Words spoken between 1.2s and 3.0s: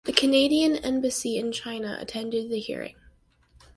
in China attended the hearing.